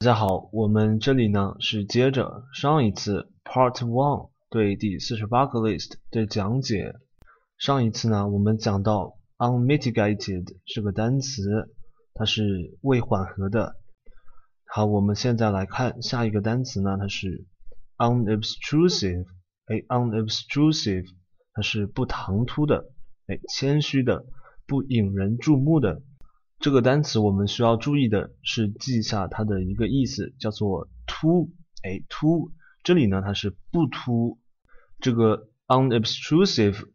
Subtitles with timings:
[0.00, 6.94] 大家好，我们这里呢是接着上一次 Part One 对第四十八个 list 的讲解。
[7.56, 11.74] 上一次呢，我们讲到 unmitigated 这个单词，
[12.14, 13.74] 它是未缓和的。
[14.66, 17.48] 好，我们现在来看下一个单词呢，它是
[17.96, 19.26] unobtrusive。
[19.66, 21.06] 哎，unobtrusive，
[21.52, 22.92] 它是不唐突的，
[23.26, 24.24] 哎，谦虚的，
[24.64, 26.02] 不引人注目的。
[26.58, 31.52] 这个单词我们需要注意的是记一下它的一个意思，叫做突，
[31.84, 32.50] 哎，突。
[32.82, 34.40] 这里呢，它是不突。
[34.98, 36.88] 这个 unobtrusive，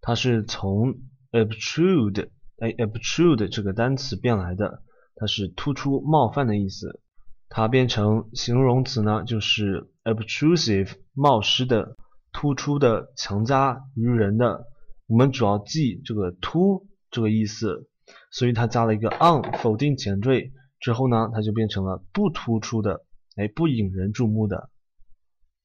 [0.00, 1.00] 它是从
[1.32, 2.28] obtrude，
[2.58, 4.84] 哎，obtrude 这个单词变来的，
[5.16, 7.00] 它是突出、冒犯的意思。
[7.48, 11.96] 它变成形容词呢，就是 obtrusive，冒失的、
[12.30, 14.66] 突出的、强加于人的。
[15.08, 17.88] 我们主要记这个突这个意思。
[18.30, 23.04] 所以它加了一个 on 否定前缀之后呢，它就变成了不突出的，
[23.36, 24.70] 哎，不引人注目的。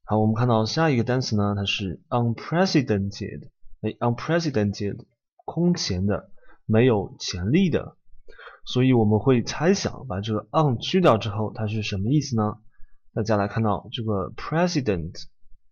[0.05, 3.49] 好，我们看到下一个单词呢，它是 unprecedented，
[3.81, 4.97] 哎，unprecedented，
[5.45, 6.31] 空前的，
[6.65, 7.97] 没有前例的。
[8.65, 12.57] 所以我们会猜想，把这个 on 去掉之后，它是什么意思呢？
[13.13, 15.13] 大家来看到这个 precedent，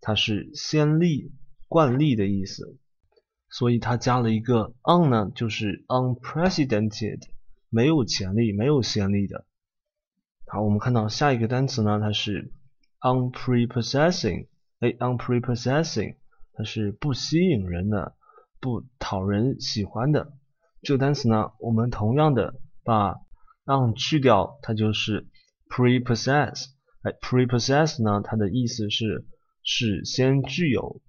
[0.00, 1.32] 它是先例、
[1.68, 2.78] 惯例的意思。
[3.52, 7.20] 所以它加了一个 on 呢，就是 unprecedented，
[7.68, 9.44] 没有前例、没有先例的。
[10.46, 12.50] 好，我们看到下一个单词呢，它是
[13.00, 14.48] unprepossessing，
[14.80, 16.16] 哎，unprepossessing，
[16.54, 18.16] 它是不吸引人的、
[18.58, 20.32] 不讨人喜欢的。
[20.80, 23.20] 这个单词呢，我们同样的把
[23.66, 25.28] on 去掉，它就是
[25.68, 26.68] prepossess，
[27.02, 29.26] 哎，prepossess 呢，它的意思是
[29.62, 31.02] 是先具有、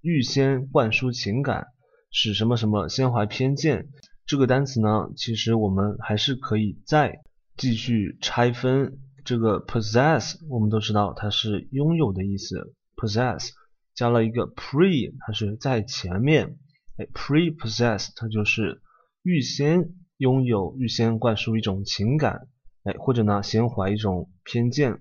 [0.00, 1.66] 预先灌输情感。
[2.12, 3.88] 使什么什么先怀偏见，
[4.26, 7.20] 这个单词呢，其实我们还是可以再
[7.56, 8.98] 继续拆分。
[9.24, 13.50] 这个 possess，我们都知道它是拥有的意思，possess
[13.94, 16.56] 加了一个 pre，它是在前面，
[16.96, 18.80] 哎，prepossess 它就是
[19.22, 22.48] 预先拥有、预先灌输一种情感，
[22.82, 25.00] 哎，或者呢，先怀一种偏见。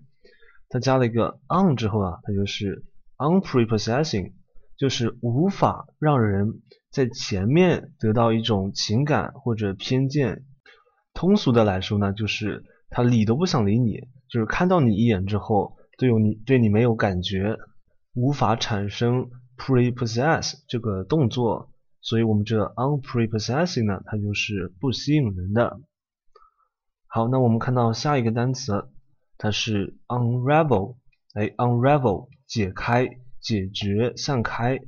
[0.67, 2.85] 它加了一个 on 之后啊，它就是
[3.17, 4.33] unprepossessing，
[4.77, 6.61] 就是无法让人。
[6.91, 10.43] 在前面得到一种情感或者偏见，
[11.13, 17.57] 通俗的来说呢，就是他理都不想理你，就是看到你一眼之后，对你对你没有感觉，
[18.13, 25.79] 无法产生 prepossess 这个动作，所以我们这 unprepossessing 呢，它就是不吸引人的。
[27.05, 28.89] 好，那我们看到下一个单词，
[29.37, 30.97] 它是 unravel，
[31.33, 33.07] 哎，unravel 解开、
[33.39, 34.79] 解决、散开。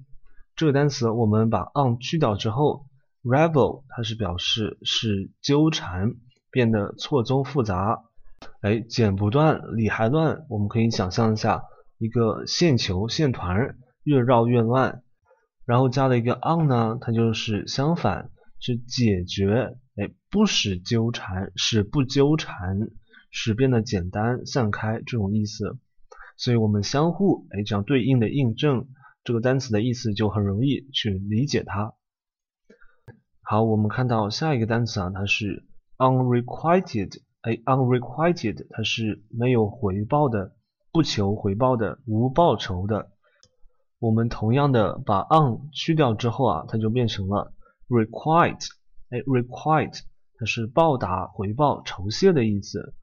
[0.55, 2.85] 这个单词我们把 on 去掉之后
[3.23, 6.13] ，revel 它是表示是纠缠，
[6.51, 8.03] 变得错综复杂，
[8.61, 10.45] 哎，剪不断，理还乱。
[10.49, 11.63] 我们可以想象一下
[11.97, 15.01] 一个线球、线团越绕越乱，
[15.65, 18.29] 然后加了一个 on 呢，它就是相反，
[18.59, 22.89] 是解决，哎，不使纠缠，使不纠缠，
[23.31, 25.79] 使变得简单、散开这种意思。
[26.37, 28.87] 所以我们相互哎这样对应的印证。
[29.23, 31.93] 这个单词的意思就很容易去理解它。
[33.41, 35.67] 好，我们看到下一个单词啊，它是
[35.97, 40.55] unrequited，哎，unrequited，它是没有回报的，
[40.91, 43.11] 不求回报的，无报酬的。
[43.99, 47.53] 我们同样的把 on 去掉之后啊，它就变成了
[47.87, 48.67] requite，
[49.09, 49.99] 哎，requite，
[50.39, 52.95] 它是报答、回报、酬谢的意思。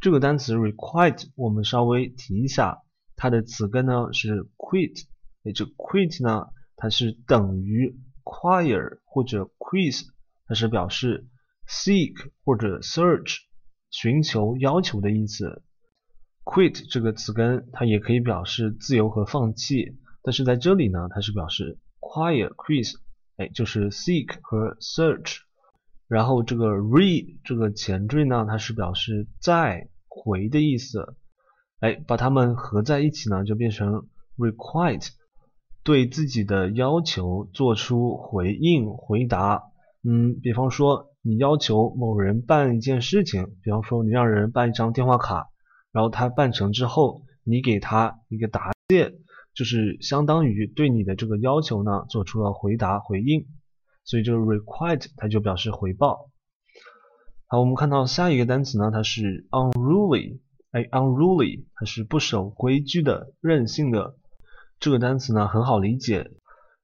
[0.00, 2.82] 这个单词 requite，我们稍微提一下，
[3.16, 5.04] 它的词根呢是 quit。
[5.44, 10.06] 哎这 quit 呢，它是等于 quire 或者 quiz，
[10.46, 11.26] 它是表示
[11.66, 13.38] seek 或者 search
[13.90, 15.62] 寻求、要求的意思。
[16.44, 22.94] quit 这个词根它也可以表示自由和放弃，但是在这里呢，它是表示 quire、quiz，
[23.36, 25.40] 哎，就是 seek 和 search。
[26.08, 31.16] 然后这个 re 这个前缀呢，它是表示再回的意思，
[31.80, 34.08] 哎，把它们合在一起呢，就变成
[34.38, 35.10] requite。
[35.82, 39.62] 对自己的要求做出回应、回答。
[40.02, 45.48] 嗯，比方说你要求某人办一件事情，比方说你让人办一张电话卡，
[45.92, 49.14] 然后他办成之后，你给他一个答谢，
[49.54, 53.46] 就是相当于对你的这个要求呢做出了回答、回应。
[54.04, 56.30] 所以这个 requite 它就表示回报。
[57.46, 60.40] 好，我们看到下一个单词呢，它是 unruly。
[60.70, 64.16] 哎，unruly 它是不守规矩的、任性的。
[64.80, 66.30] 这个单词呢很好理解，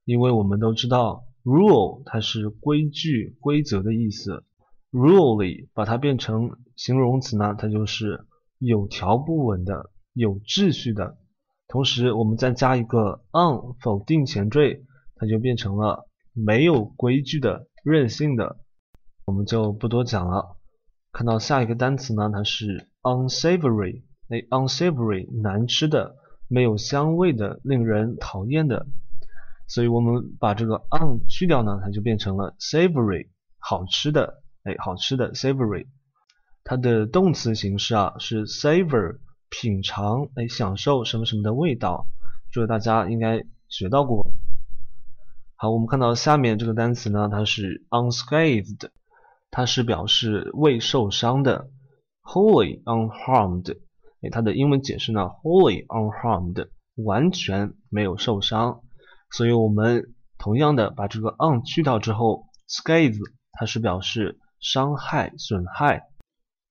[0.04, 4.44] 因为我们都知道 rule 它是规矩、规则的意思。
[4.90, 8.26] rulely 把它变成形容词呢，它就是
[8.58, 11.18] 有条不紊的、有秩序的。
[11.66, 14.84] 同时，我们再加一个 on 否定前缀，
[15.16, 18.58] 它就变成了没有规矩的、任性的。
[19.26, 20.56] 我们就不多讲了。
[21.10, 26.14] 看到下一个单词呢，它是 unsavory，哎，unsavory 难吃的、
[26.54, 28.86] 没有香味的、令人讨厌的。
[29.66, 33.28] 所以我们把这个 un 去掉呢，它就变成了 savory，
[33.58, 35.86] 好吃的，哎，好吃的 savory。
[36.62, 39.18] 它的动词形式啊是 savor。
[39.50, 42.08] 品尝，哎，享受什么什么的味道，
[42.50, 44.32] 这个大家应该学到过。
[45.54, 48.88] 好，我们看到下面这个单词呢，它是 unscathed，
[49.52, 51.70] 它是表示未受伤的
[52.24, 53.78] ；wholly unharmed，
[54.30, 58.80] 它的英文解释呢，wholly unharmed，完全没有受伤。
[59.30, 63.18] 所以我们同样的把这个 un 去掉之后，scathe
[63.52, 66.04] 它是表示伤害、损害，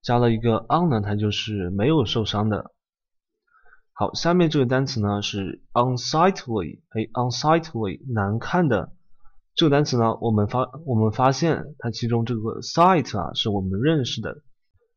[0.01, 2.71] 加了一个 un 呢，它就是没有受伤的。
[3.95, 8.93] 好，下面这个单词呢是 unsightly，哎，unsightly 难看的。
[9.55, 14.41] 这个单词呢，我们发我们发现它其中这个 sight 啊是我们认识的，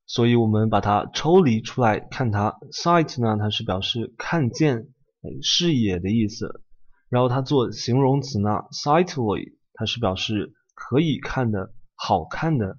[0.06, 2.56] 所以我们把它抽离出来看它。
[2.72, 4.88] sight 呢，它是表示看见，
[5.42, 6.62] 视野的意思。
[7.08, 12.78] 然后它做形容词呢，sightly 它是表示可以看的、好看的。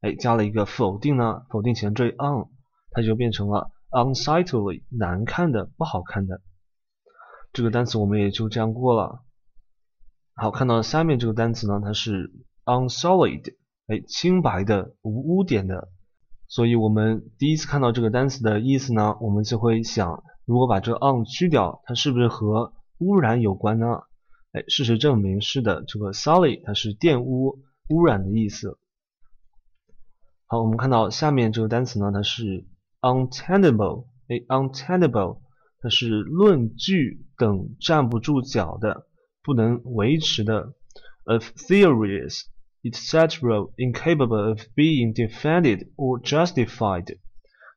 [0.00, 2.50] 哎，加了一个否定呢，否定前缀 on，
[2.90, 3.70] 它就变成了。
[3.90, 6.40] unsightly 难看的不好看的
[7.52, 9.22] 这个单词我们也就这样过了。
[10.34, 12.32] 好，看到下面这个单词呢，它是
[12.64, 13.54] unsolid，
[13.86, 15.92] 哎，清白的无污点的。
[16.48, 23.86] 所以我们第一次看到这个单词的意思呢，我们就会想，如果把这个 “on” 去掉，它是不是和污染有关呢？
[24.52, 27.58] 哎，事实证明是的，这个 solid 它是玷污、
[27.88, 28.78] 污染的意思。
[30.46, 32.66] 好，我们看到下面这个单词呢，它是。
[33.04, 35.40] untenable，哎，untenable，
[35.82, 39.06] 它是论据等站不住脚的，
[39.42, 40.72] 不能维持的。
[41.24, 42.44] Of theories,
[42.84, 47.18] etc., incapable of being defended or justified。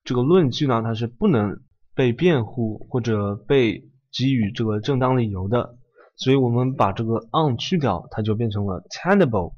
[0.03, 1.61] 这个论据呢，它是不能
[1.95, 5.77] 被辩护或者被给予这个正当理由的。
[6.15, 9.53] 所以我们把这个 on 去掉，它就变成了 tenable，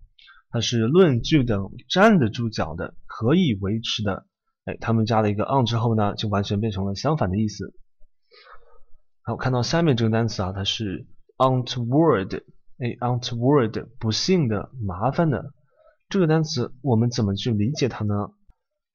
[0.49, 4.25] 它是论据等站得住脚的，可以维持的。
[4.65, 7.73] 哎，他们加了一个 on 之后呢，就完全变成了相反的意思。
[9.21, 11.07] 好，看到下面这个单词啊，它是
[11.37, 12.43] untoward，
[12.79, 15.53] 哎，untoward，不幸的、麻烦的。
[16.07, 18.31] 这个单词我们怎么去理解它呢？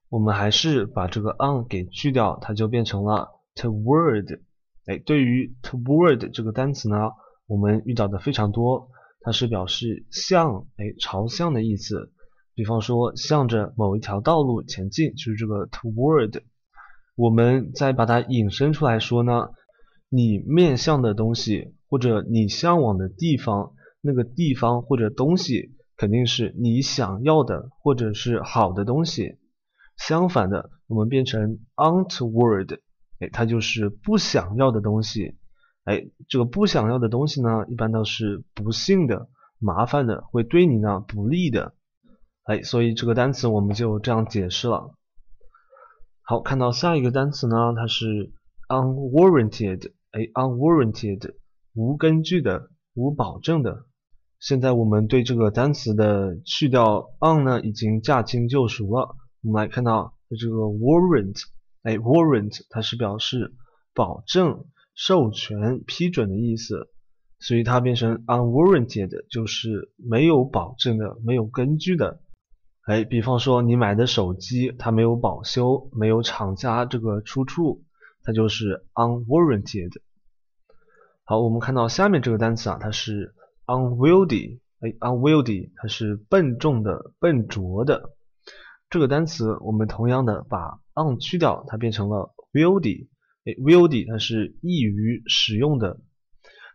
[0.09, 4.41] 我们还是把这个 on 给去掉，它就变成了 toward。
[4.87, 6.97] 哎，对于 toward 这个单词呢，
[7.47, 8.89] 我们遇到的非常多，
[9.21, 12.11] 它是表示向，哎，朝向的意思。
[12.55, 16.43] 比方说，向着某一条道路前进，就是这个 toward。
[17.17, 19.51] 我们再把它引申出来说呢，
[20.15, 29.39] 你面向的东西，或者你向往的地方，那个地方或者东西，肯定是你想要的，或者是好的东西。
[29.97, 32.79] 相反的，我们变成 untoward，
[33.19, 35.37] 哎，它就是不想要的东西。
[35.85, 39.29] 哎，这个不想要的东西呢，一般都是不幸的、
[39.59, 41.75] 麻烦的，会对你呢不利的。
[42.45, 44.95] 哎，所以这个单词我们就这样解释了。
[46.23, 48.33] 好，看到下一个单词呢，它是
[48.69, 51.35] unwarranted，哎，unwarranted，
[51.75, 53.87] 无根据的，无保证的。
[54.39, 59.17] 现在我们对这个单词的去掉 on 呢，已经驾轻就熟了。
[59.43, 61.43] 我们来看到这个 warrant，
[61.83, 63.55] 哎，warrant 它是表示
[63.93, 66.91] 保证、授权、批准的意思。
[67.41, 72.21] 所以它变成 unwarranted，就是没有保证的、没有根据的。
[72.87, 77.83] 哎，比方说你买的手机，它没有保修，没有厂家这个出处，
[78.25, 79.93] 它就是 unwarranted。
[81.23, 83.35] 好，我们看到下面这个单词啊，它是
[83.67, 84.59] unwieldy。
[84.81, 88.17] 哎，unwieldy 它是笨重的、笨拙的。
[88.91, 93.09] 这个单词我们同样的把 un 去掉，它变成了 wieldy。
[93.45, 96.01] 哎，wieldy 它是易于使用的。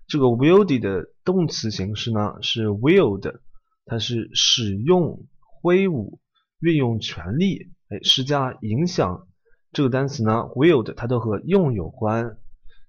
[0.07, 3.39] 这个 wieldy 的动词形式呢是 wield，
[3.85, 5.27] 它是使用。
[5.61, 6.21] 挥舞、
[6.61, 9.27] 运用权力，哎，施加影响，
[9.71, 12.37] 这个单词呢，wield 它都和用有关，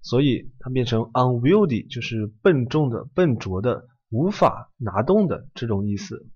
[0.00, 6.26] 所以它变成 unwieldy 就是笨重的、笨拙的、无法拿动的这种意思。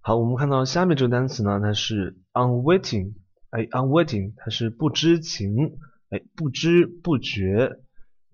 [0.00, 3.14] 好，我们看到下面这个单词呢，它是 unwitting，
[3.50, 5.78] 哎，unwitting 它是不知情，
[6.10, 7.80] 哎，不知不觉。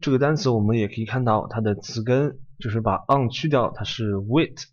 [0.00, 4.64] 这个单词我们也可以看到它的词根，就是把 un 去掉，它是 wit。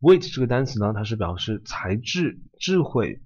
[0.00, 3.22] Wit 这个单词呢，它是表示才智、智慧。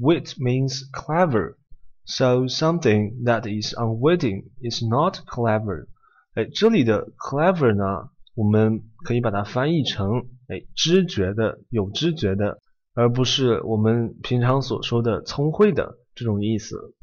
[0.00, 5.88] Wit means clever，So something that is unwitting is not clever。
[6.34, 12.60] 哎，这里的 clever 呢，我们可以把它翻译成哎知觉的、有知觉的，
[12.94, 16.94] 而不是我们平常所说的聪慧的这种意思。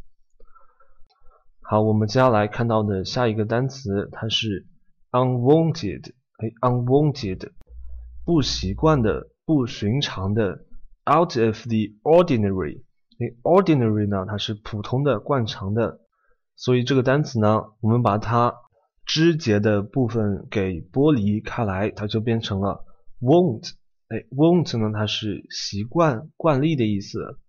[1.61, 4.65] 好，我们接下来看到的下一个单词，它是
[5.11, 6.13] unwanted。
[6.37, 7.51] 哎，unwanted，
[8.25, 10.65] 不习惯的、不寻常的
[11.05, 12.83] ，out of the ordinary。
[13.19, 16.01] 哎，ordinary 呢，它是普通的、惯常的，
[16.55, 18.53] 所以这个单词呢，我们把它
[19.05, 22.85] 枝节的部分给剥离开来，它就变成了
[23.19, 23.71] won't。
[24.09, 27.39] 哎，won't 呢，它是习惯、惯例的意思。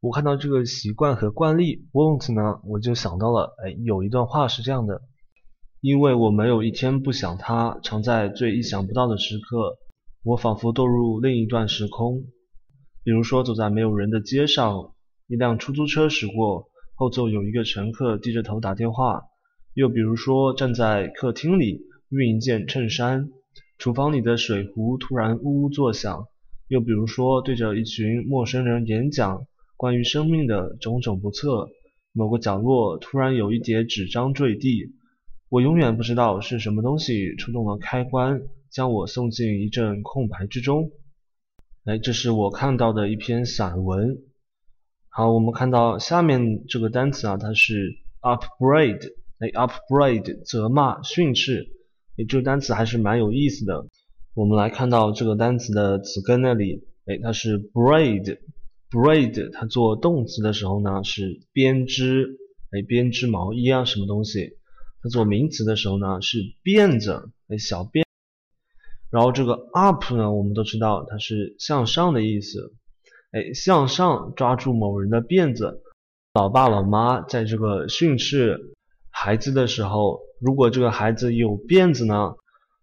[0.00, 5.00] 我看到这个习惯和惯例 won't 呢，我就想到了，哎，有一段话是这样的：
[5.80, 9.76] 因为我没有一天不想他，常在最意想不到的时刻，
[10.24, 12.24] 我仿佛堕入另一段时空。
[13.04, 14.93] 比如说，走在没有人的街上。
[15.26, 19.22] 一辆出租车驶过，后座有一个乘客低着头打电话。
[19.72, 23.30] 又比如说，站在客厅里熨一件衬衫，
[23.78, 26.26] 厨房里的水壶突然呜呜作响。
[26.68, 31.68] 又比如说，对着一群陌生人演讲关于生命的种种不测，
[32.12, 34.92] 某个角落突然有一叠纸张坠地。
[35.48, 40.90] 我永远不知道是什么东西触动了开关，将我送进一阵空白之中。
[41.84, 44.18] 哎，这是我看到的一篇散文。
[45.16, 51.68] 好，我们看到下面这个单词啊，它是 upbraid，哎，upbraid，责骂、训斥，
[52.16, 53.86] 哎，这个单词还是蛮有意思的。
[54.34, 62.36] 我们来看到这个单词的词根那里，哎，它是 braid，braid，它做动词的时候呢是编织，
[62.72, 64.58] 哎，编织毛衣啊什么东西。
[65.00, 68.02] 它做名词的时候呢是辫子，哎，小辫。
[69.10, 72.74] 然后这个 up 呢，我们都知道它是向上的意思。
[73.34, 75.82] 哎，向上抓住某人的辫子。
[76.34, 78.76] 老爸老妈在这个训斥
[79.10, 82.36] 孩子的时候，如果这个孩子有辫子呢，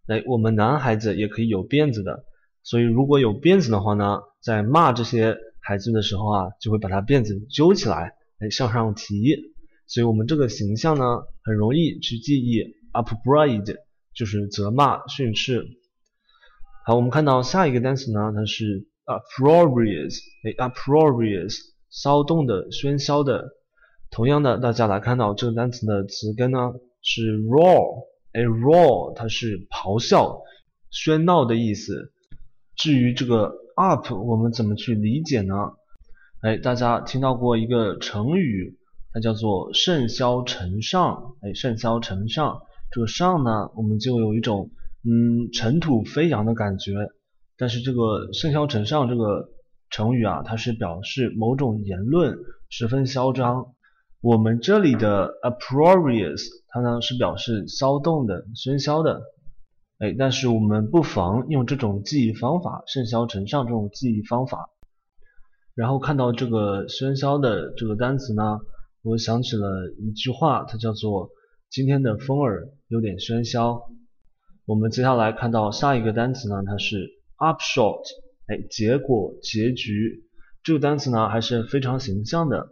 [0.08, 2.26] 哎，我们男孩子也可以有辫子的。
[2.64, 9.54] 所以如果有辫子的话呢，在骂这些孩子的时候啊，就会把他辫子揪起来，哎，向上提。
[9.88, 12.76] 所以我们这个形象呢，很容易去记忆。
[12.92, 13.78] upbraid
[14.14, 15.66] 就是责骂、训斥。
[16.86, 18.91] 好，我们看到下一个单词呢，它是。
[19.06, 21.58] uproarious，哎，uproarious，
[21.90, 23.50] 骚动的、喧嚣的。
[24.10, 30.42] 同样的，大家来看到这个单词的词根呢是 roar，哎，roar，它是咆哮、
[30.92, 32.12] 喧闹的意思。
[32.76, 35.56] 至于这个 up，我们怎么去理解呢？
[36.42, 38.78] 哎，大家听到过一个成语，
[39.14, 42.62] 它叫做甚嚣尘上，哎，甚嚣尘上。
[42.92, 44.72] 这个上呢，我们就有一种
[45.04, 46.94] 嗯尘土飞扬的感觉。
[47.62, 49.50] 但是这个“盛嚣尘上”这个
[49.92, 52.36] 成语啊，它是表示某种言论
[52.70, 53.76] 十分嚣张。
[54.20, 59.22] 我们这里的 uproarious，它呢是表示骚动的、喧嚣的。
[60.00, 64.72] 哎，但是我们不妨用这种记忆方法“盛嚣尘上”这种记忆方法，
[65.76, 68.58] 然后看到这个喧嚣的这个单词呢，
[69.04, 71.30] 我想起了一句话，它叫做
[71.70, 73.84] “今天的风儿有点喧嚣”。
[74.66, 77.21] 我们接下来看到下一个单词呢，它是。
[77.42, 78.04] Upshot，
[78.46, 80.26] 哎，结果、结局，
[80.62, 82.70] 这个单词呢还是非常形象的，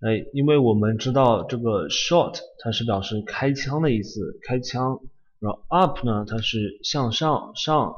[0.00, 5.00] 哎，因为我们知道这个 shot 它是表示开枪的意思，开枪，
[5.40, 7.96] 然后 up 呢它是向上上，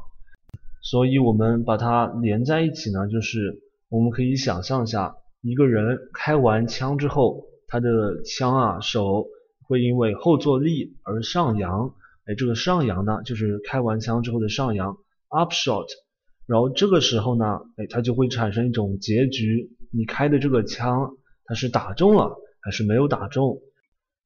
[0.81, 9.27] 所以我们把它连在一起呢，就是我们可以想象一下，一个人开完枪之后，他的枪啊手
[9.67, 11.93] 会因为后坐力而上扬，
[12.25, 14.97] 哎，这个上扬呢就是开完枪之后的上扬。
[15.31, 15.87] Upshot，
[16.45, 19.71] 然后这个时候呢，哎，它就会产生一种结局。
[19.93, 23.61] 你开的这个枪，它是打中了还是没有打中？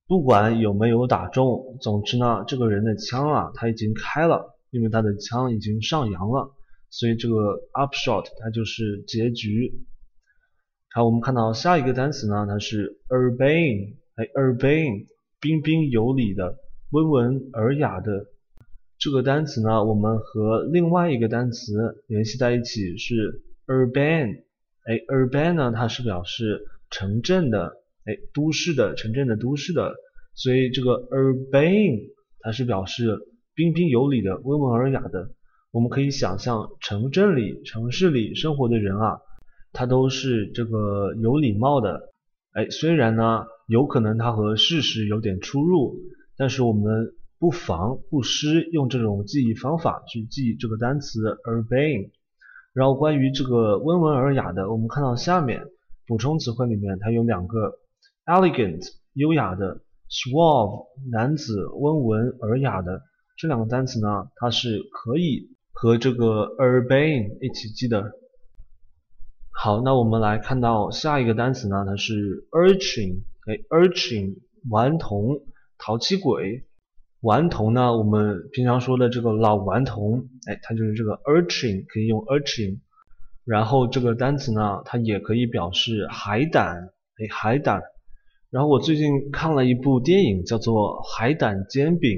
[0.07, 6.51] 不管有没有打中，总之呢，这个人的枪啊，他已经开了，因为他的枪已经上扬了，
[6.89, 7.35] 所以这个
[7.73, 9.85] upshot 它就是结局。
[10.91, 15.05] 好，我们看到下一个单词呢，它是 urbane，哎，urbane，
[15.39, 16.57] 彬彬有礼的，
[16.89, 18.25] 温文尔雅的。
[18.97, 24.43] 这个单词呢，我们和另外一个单词联系在一起是 urban，
[24.85, 27.73] 哎，urban 呢，它是表示城镇的，
[28.05, 29.93] 哎，都市的，城镇的，都市的，
[30.33, 33.19] 所以这个 urban 它是表示
[33.53, 35.29] 彬彬有礼的，温文尔雅的。
[35.71, 39.19] 我们可以想象城镇里、城市里生活的人啊，
[39.73, 42.13] 他都是这个有礼貌的，
[42.53, 45.97] 哎，虽然呢，有可能他和事实有点出入，
[46.37, 47.13] 但是我们。
[47.37, 52.11] 不妨不失用这种记忆方法去记这个单词 urbane。
[52.73, 55.65] 然后关于这个温文尔雅的，我们看到下面
[56.07, 57.79] 补充词汇里面它有两个
[58.25, 63.01] elegant 优雅的，suave 男子温文尔雅的。
[63.37, 68.11] 这两个单词呢，它是可以和这个 urbane 一起记的。
[69.51, 74.37] 好，那我们来看到下一个单词呢，它是 urchin，哎，urchin
[74.69, 75.41] 顽童、
[75.77, 76.65] 淘气鬼。
[77.25, 82.81] 顽童呢，我们平常说的这个老顽童，哎，它就是这个 urchin，可以用 urchin。
[83.43, 87.81] 然后这个单词呢，它也可以表示海胆，哎，海胆。
[88.51, 92.11] 然后我最近看了一部电影，叫做《海胆煎饼》。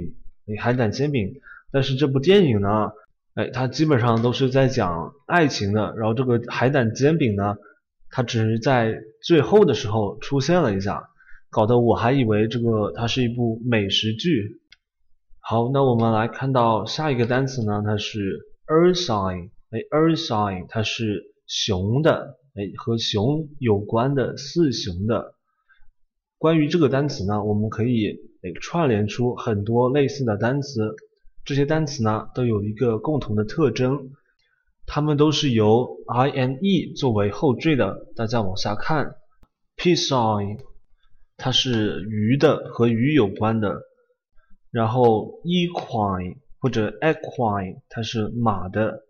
[0.51, 1.35] 哎海胆煎饼，
[1.71, 2.91] 但是这部电影呢，
[3.35, 5.95] 哎，它基本上都是在讲爱情的。
[5.95, 7.55] 然后这个海胆煎饼呢，
[8.09, 11.01] 它只是在最后的时候出现了一下，
[11.49, 14.59] 搞得我还以为这个它是一部美食剧。
[15.49, 25.35] 好，那我们来看到下一个单词呢，它是 ursine，哎，ursine 它是熊的，哎，和熊有关的四熊的。
[26.37, 28.19] 关于这个单词呢，我们可以。
[28.61, 30.95] 串联出很多类似的单词，
[31.45, 34.11] 这些单词呢都有一个共同的特征，
[34.85, 38.05] 它们都是由 i n e 作为后缀的。
[38.17, 39.15] 大家往下看
[39.77, 40.59] ，piscine
[41.37, 43.81] 它是鱼的，和鱼有关的。
[44.71, 49.03] 然后 equine 或者 equine 它是马的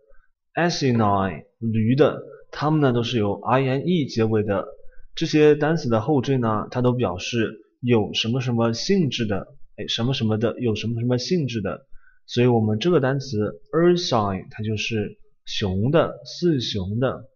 [0.54, 4.66] ，asinine 驴的，它们呢都是由 i n e 结尾的。
[5.14, 7.64] 这些单词的后缀呢，它都表示。
[7.80, 11.86] 有什么什么性质的，哎，什么什么的，有什么什么性质的，
[12.26, 17.28] 所以我们这个单词 ursine 它就是熊的，四熊的。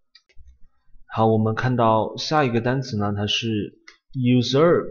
[1.06, 3.78] 好，我们看到下一个单词呢，它是
[4.14, 4.90] usurp，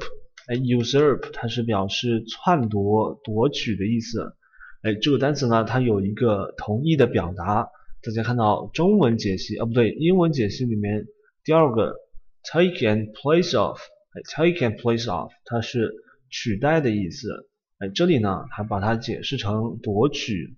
[0.52, 4.36] 哎，usurp 它是表示篡夺、夺取的意思。
[4.82, 7.70] 哎，这个单词呢，它有一个同义的表达。
[8.04, 11.06] 大家看到中文解析，啊，不对，英文解析里面
[11.46, 11.96] 第二个
[12.44, 13.80] take and place of。
[14.14, 15.90] 哎，take and place of，它是
[16.30, 17.48] 取代的意思。
[17.78, 20.58] 哎，这里呢还把它解释成夺取。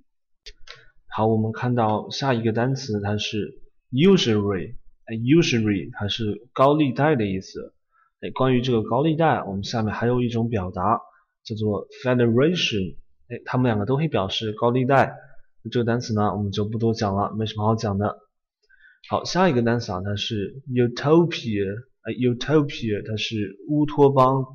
[1.06, 4.74] 好，我们看到下一个单词，它是 usury。
[5.06, 7.76] 哎，usury 它是高利贷的意思。
[8.24, 11.02] 哎，关于这个高利贷，我们下面还有一种表达
[11.44, 12.96] 叫做 federation。
[13.28, 15.14] 哎，它们两个都会表示高利贷。
[15.70, 18.18] 这个单词呢，我们就不多讲了，没什么好讲的。
[19.10, 21.84] 好，下一个单词啊，它是 utopia。
[22.06, 24.46] Utopia 它是乌托邦。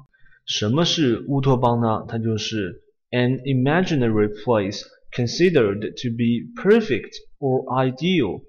[0.47, 2.07] 什么是乌托邦呢？
[2.09, 4.83] 它就是 an imaginary place
[5.15, 8.45] considered to be perfect or ideal。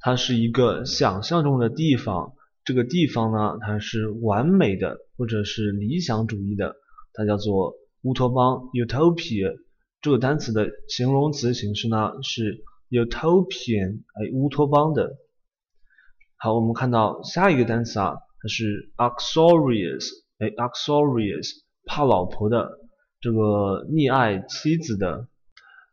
[0.00, 2.32] 它是一个想象中的地方。
[2.68, 6.76] 这个地方呢，它是完美的或者是理想主义的，
[7.14, 8.68] 它叫做乌托邦。
[8.74, 9.56] Utopia
[10.02, 15.16] 这个单词的形容词形式呢是 utopian，哎，乌托邦的。
[16.36, 21.48] 好，我们看到下一个单词啊，它是 uxorious，哎，uxorious，
[21.86, 22.72] 怕老婆的，
[23.18, 25.26] 这个溺爱妻子的，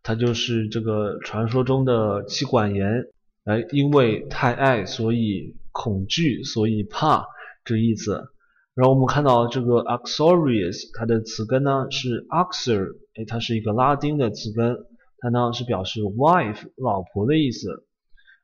[0.04, 3.06] 它就是这个传说中的妻管严，
[3.46, 7.28] 哎，因为太爱，所以恐惧，所以怕，
[7.66, 8.32] 这意思。
[8.76, 14.78] 然后我们看到这个 uxorious，它的词根呢是 uxor，哎，它是一个拉丁的词根，
[15.20, 17.86] 它呢是表示 wife，老婆的意思。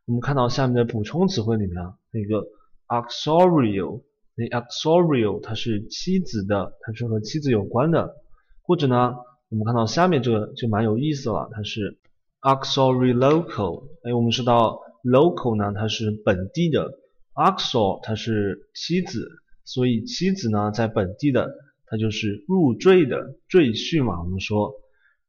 [0.05, 2.45] 我们看到下面的补充词汇里面啊，那个
[2.87, 4.03] uxorial，
[4.35, 8.15] 那 uxorial 它是妻子的，它是和妻子有关的。
[8.63, 9.15] 或者呢，
[9.49, 11.97] 我们看到下面这个就蛮有意思了，它是
[12.41, 13.83] uxorial local。
[14.03, 16.89] 哎，我们知道 local 呢，它是本地的
[17.35, 19.27] ，uxor 它是妻子，
[19.63, 21.51] 所以妻子呢在本地的，
[21.85, 24.73] 它就是入赘的赘婿嘛，我们说。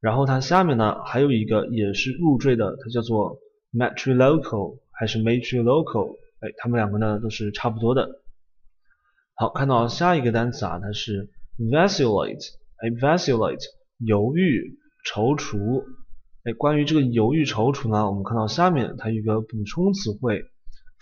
[0.00, 3.38] 然后它下面呢还有一个也是入赘的，它叫做。
[3.74, 8.20] matrilocal 还是 matrilocal，哎，它们两个呢都是差不多的。
[9.34, 13.64] 好，看到下一个单词啊，它是 vacillate，哎，vacillate，
[13.96, 15.86] 犹豫、踌躇。
[16.44, 20.44] 哎，关于这个犹豫、踌躇呢，我们看到下面它有一个补充词汇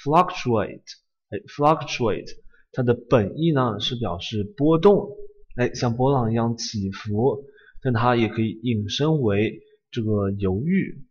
[0.02, 0.82] fluctuate，
[1.30, 2.30] 哎，fluctuate，
[2.72, 5.10] 它的本意呢是表示波动，
[5.56, 7.44] 哎，像波浪一样起伏，
[7.82, 9.60] 但它也可以引申为
[9.90, 11.04] 这个犹豫。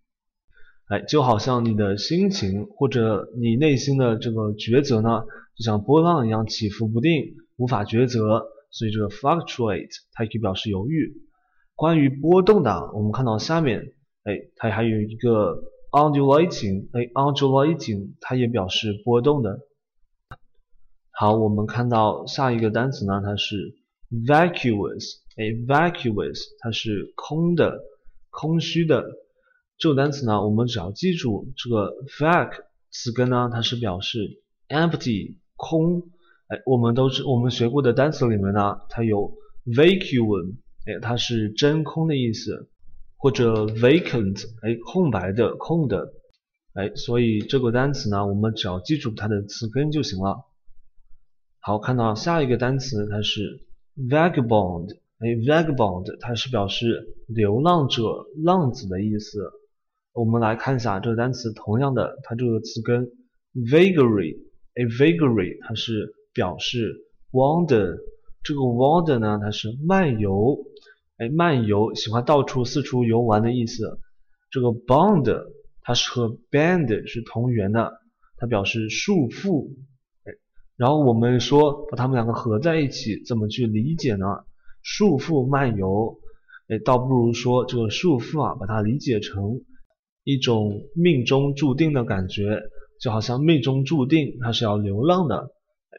[0.88, 5.24] 哎，就好像你的心情或者你内心的这个抉择呢，
[5.56, 8.48] 就像波浪一样起伏不定，无法抉择。
[8.72, 11.12] 所以这个 fluctuate 它也可以表示犹豫。
[11.74, 19.60] 关于波动的，我们看到下面，哎，它还有一个 undulating，哎，undulating 它也表示波动的。
[21.12, 23.76] 好，我们看到下一个单词呢，它是
[24.10, 27.82] vacuous，哎，vacuous 它是空的、
[28.30, 29.06] 空虚的。
[29.78, 32.52] 这个单词呢，我们只要记住这个 vac
[32.92, 36.04] 词根呢，它是表示 empty 空，
[36.48, 39.34] 哎，我们都知我们学过的单词里面呢，它有
[39.66, 42.70] vacuum，哎，它是真空的意思，
[43.20, 46.14] 或者 vacant，哎，空白的、空的，
[46.74, 50.46] 哎，所以这个单词呢，我们只要记住它的词根就行了。
[51.60, 59.52] 好，看到下一个单词，它是 vagabond，哎，vagabond，它是表示流浪者、浪子的意思。
[60.14, 63.12] 我们来看一下这个单词，同样的，它这个词根
[63.54, 64.40] vagary，
[64.76, 66.96] 哎，vagary，它是表示
[67.32, 67.98] wander，
[68.44, 70.58] 这个 wander 呢，它是漫游，
[71.20, 74.00] 哎，漫游，喜欢到处四处游玩的意思。
[74.50, 75.48] 这个 bond，
[75.82, 77.92] 它是和 band 是同源的，
[78.38, 79.70] 它表示束缚。
[80.24, 80.32] 哎
[80.78, 84.26] 然后我们说把它们两个合在一起，怎么去理解呢？
[84.82, 86.18] 束缚漫游，
[86.70, 89.60] 哎，倒不如说这个束缚啊，把它理解成
[90.24, 92.62] 一种命中注定的感觉，
[93.02, 95.52] 就好像命中注定它是要流浪的，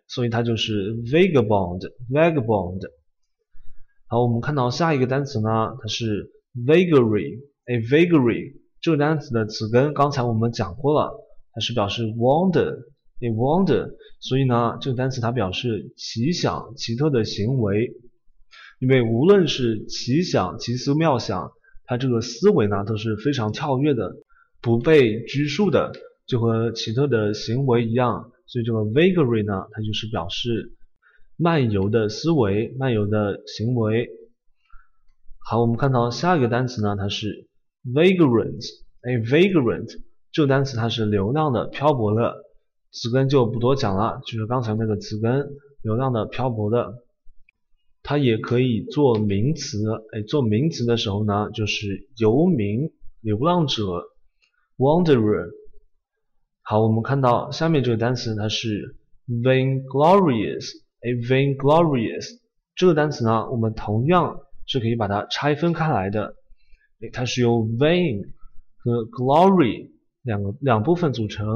[0.09, 2.81] 所以它就是 vagabond，vagabond。
[4.13, 6.33] 好，我们看到下一个单词呢，它是
[6.67, 11.13] vagary，哎，vagary 这个单词的词根刚才我们讲过了，
[11.53, 12.77] 它是表示 wander。
[13.21, 17.93] a wonder，所以呢，这个单词它表示奇想、奇特的行为。
[18.81, 21.53] 因为无论是奇想、奇思妙想，
[21.85, 24.17] 它这个思维呢都是非常跳跃的，
[24.61, 25.93] 不被拘束的，
[26.27, 28.33] 就和奇特的行为一样。
[28.49, 30.73] 所以这个 vagary 呢，它就是表示
[31.43, 34.11] 漫游的思维、漫游的行为。
[35.39, 37.49] 好，我们看到下一个单词呢，它是
[37.83, 38.63] vagrant。
[39.01, 39.89] 哎，vagrant
[40.33, 42.45] 这个单词它是流浪的、漂泊的。
[42.93, 45.49] 词根就不多讲了，就是刚才那个词根，
[45.81, 46.93] 流浪的、漂泊的，
[48.03, 49.79] 它也可以做名词。
[50.13, 54.11] 哎，做名词的时候呢，就是游民、流浪者
[54.77, 55.49] ，wanderer。
[56.61, 60.71] 好，我们看到下面这个单词，它是 vainglorious。
[61.03, 62.39] 哎，vainglorious
[62.75, 66.35] 这个单词呢，我们同样是可以把它拆分开来的。
[67.01, 68.33] 哎，它是由 vain
[68.77, 69.91] 和 glory
[70.23, 71.47] 两个两部分组成。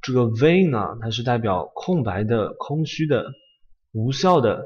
[0.00, 3.32] 这个 vain 呢，它是代表空白的、空虚的、
[3.92, 4.64] 无效的。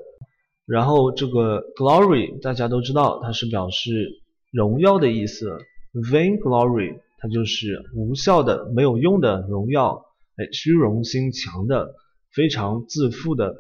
[0.67, 4.21] 然后这个 glory 大家都知道，它是表示
[4.51, 5.59] 荣耀的意思。
[5.95, 10.05] vain glory 它就是无效的、没有用的荣耀，
[10.37, 11.95] 哎，虚荣心强的、
[12.35, 13.55] 非常自负的。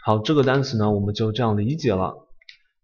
[0.00, 2.28] 好，这个单词呢，我们就这样理解了。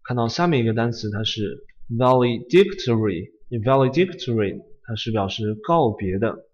[0.03, 3.31] 看到下面一个单词，它是 valedictory。
[3.49, 6.45] valedictory 它是表示告别的。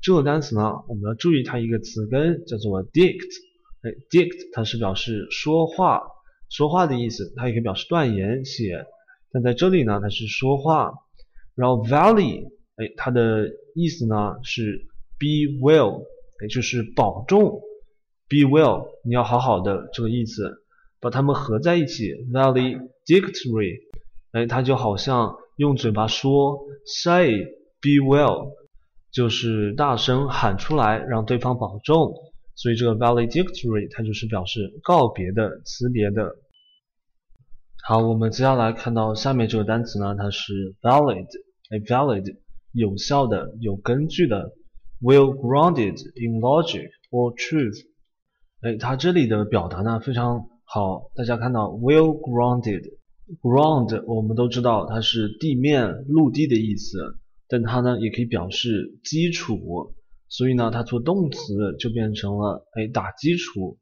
[0.00, 3.28] 这个单词呢，我们要注意它一个词根叫做 dict，
[3.82, 6.02] 哎，dict 它是表示说话，
[6.48, 8.86] 说话的意思，它也可以表示断言写，
[9.30, 10.94] 但在这里呢，它是说话。
[11.54, 16.02] 然后 valley，哎，它的意思呢是 be well，
[16.42, 17.60] 哎，就是保重
[18.32, 20.64] ，be well，你要好好的这个意思，
[21.00, 23.80] 把它们合在一起，valedictory，
[24.30, 27.44] 哎，它就好像用嘴巴说 say
[27.82, 28.54] be well。
[29.12, 32.14] 就是大声喊出来，让对方保重。
[32.54, 36.36] 所以这个 valedictory 它就是表示告别的、辞别的。
[37.84, 41.26] 好，我们接下来看到下面这个单词呢，它是 valid，
[41.68, 42.36] 哎，valid
[42.72, 44.52] 有效的、有根据的
[45.02, 47.84] ，well grounded in logic or truth。
[48.62, 57.18] 哎，它这里的表达呢非常好，大家看到 well grounded，ground 我们都知道它是地面、陆地的意思。
[57.48, 59.94] 但它呢也可以表示基础，
[60.28, 63.78] 所以呢它做动词就变成了哎打基础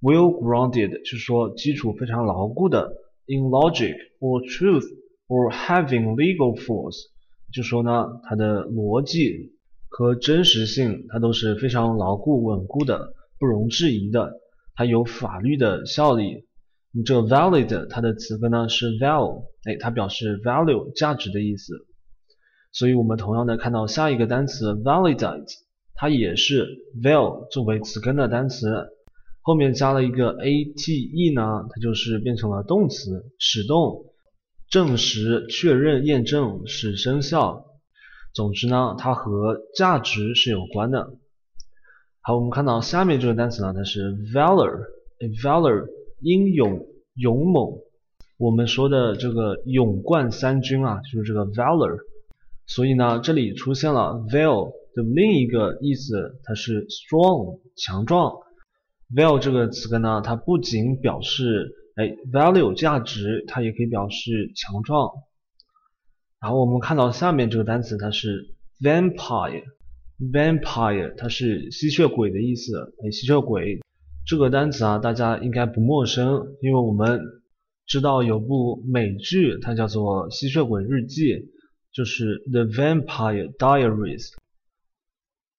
[0.00, 2.90] ，well grounded 就是说基础非常牢固的
[3.26, 4.86] ，in logic or truth
[5.28, 7.10] or having legal force，
[7.52, 9.52] 就说呢它的逻辑
[9.90, 14.34] 和真实性它都是非常牢固稳固的，不容置疑的，
[14.76, 16.44] 它有法律的效力。
[16.92, 21.74] 你这 valid 它的词根呢是 val，哎它表示 value 价值的意思。
[22.70, 25.52] 所以我们同样的看到下一个单词 validate，
[25.96, 26.68] 它也是
[27.02, 28.86] val 作为词根的单词，
[29.40, 34.04] 后面加了一个 ate 呢，它就是变成了动词，使动，
[34.70, 37.66] 证实、确认、验证、使生效。
[38.32, 41.14] 总之呢，它和价值是有关的。
[42.24, 45.88] 好，我们看到下面这个单词呢，它是 valor，valor
[46.20, 47.72] 英勇、勇猛。
[48.38, 51.98] 我们说的这个勇冠三军啊，就是这个 valor。
[52.68, 58.36] 所以呢，这里出现了 val 的另一个意思，它是 strong 强壮。
[59.12, 65.10] val 这个词根呢，它不仅表示哎 value 价值，它也可以表示强壮。
[66.40, 69.64] 然后我们看到下面这个单词，它是 vampire
[70.30, 73.80] Vampire，它是吸血鬼的意思，哎吸血鬼。
[74.24, 77.20] 这个单词啊，大家应该不陌生，因为我们
[77.86, 81.22] 知道有部美剧，它叫做《吸血鬼日记》，
[81.92, 84.28] 就是《The Vampire Diaries》。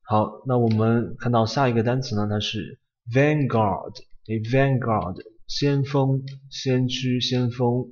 [0.04, 2.80] 好，那我们看到下一个单词呢，它是
[3.14, 3.96] Vanguard，
[4.28, 7.92] 诶，Vanguard，先锋、先驱、先锋。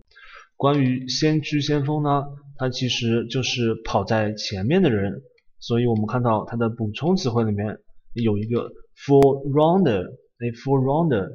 [0.55, 5.21] 关于先驱、先锋呢，它其实就是跑在前面的人，
[5.61, 7.79] 所以我们看到它的补充词汇里面
[8.13, 10.17] 有一个 Forerunner。
[10.41, 11.29] 哎，forerunner，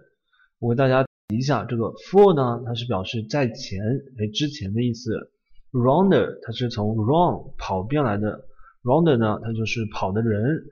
[0.59, 3.79] 我给大家提一下，这个 for 呢，它是表示在前，
[4.19, 5.31] 哎，之前的意思。
[5.71, 8.47] runner 它是从 run 跑变来的
[8.83, 10.65] ，runner 呢，它就是跑的人。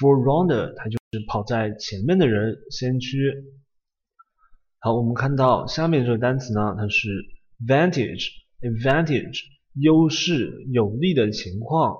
[0.00, 3.34] forerunner 它就是跑在前面的人，先驱。
[4.78, 7.08] 好，我们看到下面这个单词呢，它是
[7.66, 9.42] vantage，advantage，
[9.74, 11.98] 优势、有利的情况。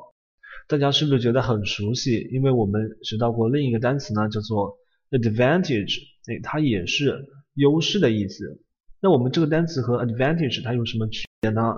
[0.67, 2.29] 大家是不是觉得很熟悉？
[2.33, 4.79] 因为我们学到过另一个单词呢，叫做
[5.11, 8.63] advantage，哎，它也是优势的意思。
[9.01, 11.77] 那我们这个单词和 advantage 它有什么区别呢？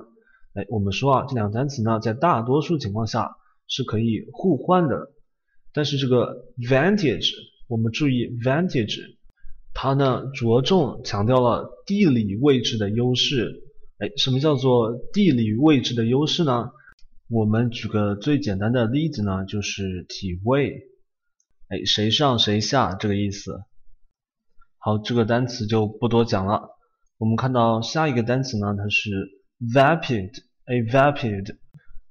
[0.54, 5.10] 哎，我们说啊，这两个单词呢，在大多数情况下是可以互换的。
[5.72, 7.32] 但是这个 vantage，
[7.68, 9.16] 我们注意 vantage，
[9.74, 13.64] 它呢着重强调了地理位置的优势。
[13.98, 16.70] 哎，什么叫做地理位置的优势呢？
[17.28, 20.82] 我们举个最简单的例子呢，就是体位。
[21.68, 23.62] 哎，谁上谁下这个意思。
[24.78, 26.70] 好，这个单词就不多讲了。
[27.18, 29.10] 我们看到下一个单词呢，它是
[29.74, 31.56] vapid，a，vapid，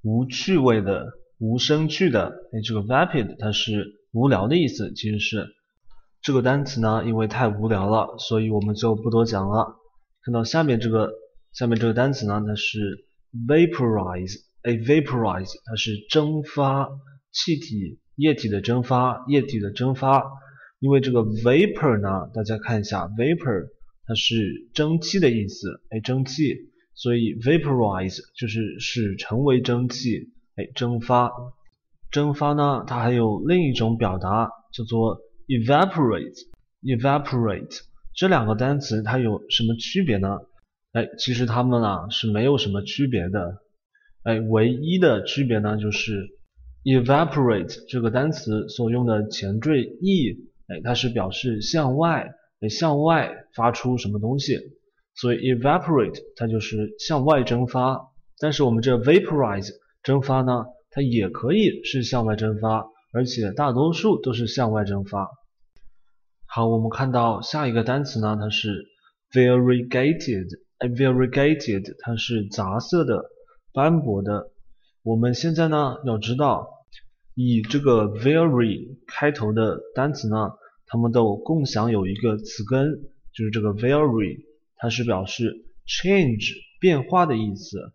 [0.01, 2.34] 无趣味的，无生趣的。
[2.51, 4.91] 哎，这个 vapid 它是无聊的意思。
[4.93, 5.47] 其实是
[6.21, 9.78] 这个单词呢，因为太无聊了，所以我们就不多讲了。
[10.23, 11.13] 看到下面这个，
[11.54, 13.06] 下面这个单词呢，它是
[13.47, 16.89] vaporize，哎，vaporize，它是蒸发
[17.32, 17.99] 气体。
[18.15, 20.23] 液体的蒸发，液体的蒸发，
[20.80, 23.67] 因为这个 vapor 呢，大家看一下，vapor
[24.08, 26.56] 它是蒸汽的意思，哎，蒸汽，
[26.93, 31.30] 所以 vaporize 就是使成为蒸汽，哎，蒸发，
[32.10, 37.82] 蒸发呢，它还有另一种表达叫做 evaporate，evaporate
[38.15, 40.38] 这两个单词它有什么区别呢？
[40.93, 43.58] 哎，其实它们啊是没有什么区别的，
[44.25, 46.35] 哎，唯一的区别呢就是。
[46.85, 54.59] evaporate 这个单词所用的前缀 e，哎，它是表示向外，哎，向外发出什么东西，
[55.15, 58.11] 所以 evaporate 它就是向外蒸发。
[58.38, 59.71] 但是我们这 vaporize
[60.03, 65.27] 蒸发呢，它也可以是向外蒸发，而且大多数都是向外蒸发。
[66.45, 68.85] 好，我们看到下一个单词呢，它是
[69.33, 73.23] variegated，variegated，它是杂色的、
[73.75, 74.49] 斑驳的。
[75.03, 76.71] 我们现在呢要知道。
[77.38, 80.53] 以这个 very 开头的单词呢，
[80.88, 84.45] 它们都共享有一个词根，就是这个 very，
[84.77, 87.91] 它是表示 change 变化的意思。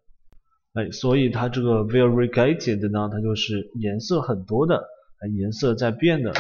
[0.75, 4.85] 哎，所以它这个 variegated 呢，它就是颜色很多的，
[5.39, 6.35] 颜色在变的。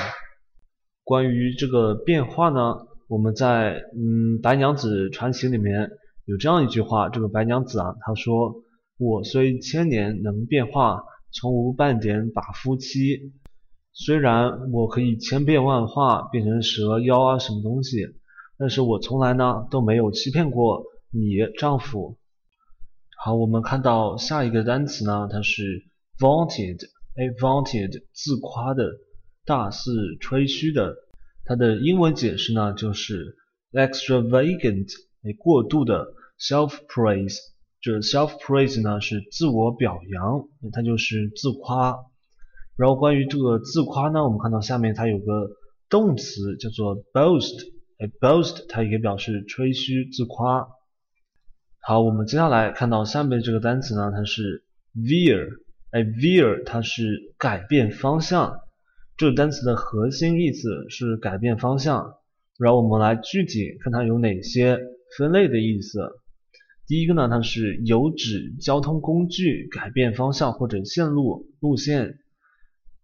[1.03, 5.90] 关于这个变化呢，我们在嗯《白娘子传奇》里面
[6.26, 8.62] 有这样一句话，这个白娘子啊，她说
[9.01, 13.33] ：“我虽千年能变化。”从无半点把夫妻。
[13.93, 17.99] 虽然我可以千变万化，变成蛇妖啊什么东西，
[18.59, 20.83] 但是我从来呢都没有欺骗过
[21.13, 22.19] 你丈夫。
[23.17, 25.85] 好，我们看到下一个单词呢，它是
[26.19, 26.81] vaunted，
[27.15, 28.91] 哎，vaunted，自夸的，
[29.45, 30.97] 大肆吹嘘的。
[31.45, 33.37] 它的英文解释呢就是
[33.71, 34.89] extravagant，
[35.23, 36.09] 哎，过度的
[36.41, 37.39] ，self praise。
[37.81, 41.97] 这 self praise 呢是自我表扬，它就是自夸。
[42.77, 45.49] 然后关于这个自夸呢，我们看到下面它有个
[45.88, 47.55] 动词叫做 boast，
[47.99, 50.69] 哎，boast 它也表示吹嘘、自夸。
[51.81, 54.64] 好，我们接下来看到下面这个单词呢，它是
[54.95, 55.49] veer，
[55.90, 58.61] 哎，veer 它是改变方向。
[59.16, 62.14] 这个单词的核心意思是改变方向。
[62.59, 64.79] 然后我们来具体看它有哪些
[65.16, 65.99] 分类的意思。
[66.90, 72.18] 第一个呢，它是有指交通工具改变方向或者线路路线。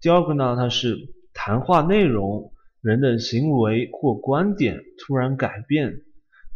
[0.01, 0.97] 第二个呢，它是
[1.33, 6.01] 谈话内容，人的行为或观点突然改变。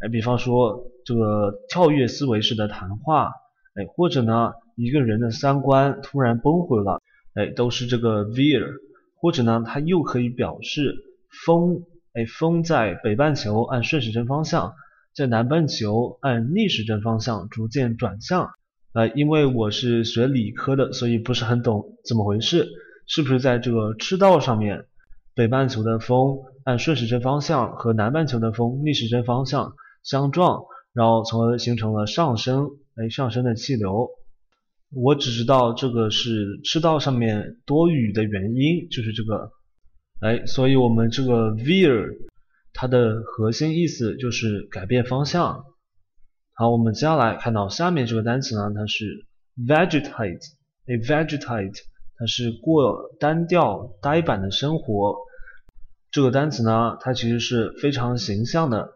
[0.01, 3.31] 哎，比方说这个跳跃思维式的谈话，
[3.75, 7.01] 哎，或者呢一个人的三观突然崩毁了，
[7.35, 8.67] 哎，都是这个 veer。
[9.15, 10.97] 或者呢，它又可以表示
[11.47, 14.73] 风，哎，风在北半球按顺时针方向。
[15.15, 18.51] 在南半球按逆时针方向逐渐转向，
[18.93, 22.69] 呃，因为我是学理科的，所以不是很懂怎么回事，
[23.07, 24.85] 是不是在这个赤道上面，
[25.35, 34.09] 北半球的风按顺时针方向和南半球的风逆时针方向相撞，然后从而形成了上升，哎，上升的气流。
[34.93, 39.51] 我只知道这个是赤道上面多雨的原因，就是这个，
[40.21, 42.09] 哎，所以我们这个 veer
[42.73, 45.65] 它的核心意思就是改变方向。
[46.55, 50.41] 好，我们接下来看到下面这个单词呢，它是 vegetate，
[50.87, 51.77] 哎，vegetate，
[52.17, 55.17] 它是过单调呆板的生活。
[56.11, 58.93] 这个单词呢，它其实是非常形象的，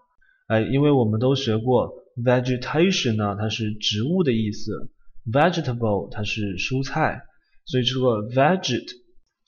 [0.49, 4.91] 哎，因为我们都学过 vegetation 呢，它是植物的意思。
[5.33, 7.23] Vegetable 它是蔬菜，
[7.65, 8.85] 所以这个 veget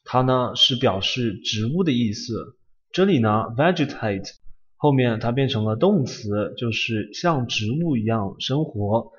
[0.04, 2.56] 它呢是表示植物的意思。
[2.96, 3.28] 这里呢
[3.58, 4.26] vegetate
[4.74, 9.12] 后面它变成了动词，就是像植物一样生活，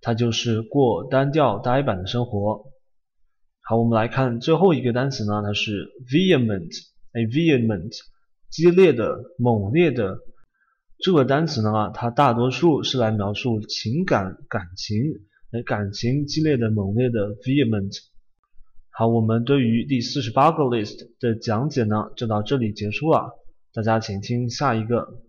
[0.00, 2.66] 它就是过单调呆板的生活。
[3.62, 6.70] 好，我们来看最后一个单词呢，它是 vehement，
[7.14, 7.90] 哎，vehement
[8.48, 10.18] 激烈的、猛烈的。
[10.98, 15.02] 这个单词呢，它大多数是来描述情感、感情。
[15.64, 17.92] 感情激烈的、猛烈的 vehement。
[18.98, 23.28] 好，我们对于第四十八个 list 的讲解呢，就到这里结束了。
[23.74, 25.25] 大家请听下一个。